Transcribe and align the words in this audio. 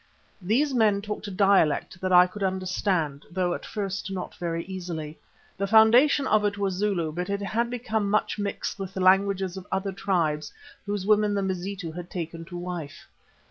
These 0.41 0.73
men 0.73 1.03
talked 1.03 1.27
a 1.27 1.29
dialect 1.29 2.01
that 2.01 2.11
I 2.11 2.25
could 2.25 2.41
understand, 2.41 3.23
though 3.29 3.53
at 3.53 3.63
first 3.67 4.09
not 4.09 4.33
very 4.33 4.65
easily. 4.65 5.19
The 5.59 5.67
foundation 5.67 6.25
of 6.25 6.43
it 6.43 6.57
was 6.57 6.73
Zulu, 6.73 7.11
but 7.11 7.29
it 7.29 7.41
had 7.41 7.69
become 7.69 8.09
much 8.09 8.39
mixed 8.39 8.79
with 8.79 8.95
the 8.95 8.99
languages 8.99 9.57
of 9.57 9.67
other 9.71 9.91
tribes 9.91 10.51
whose 10.87 11.05
women 11.05 11.35
the 11.35 11.43
Mazitu 11.43 11.91
had 11.91 12.09
taken 12.09 12.45
to 12.45 12.57
wife. 12.57 13.05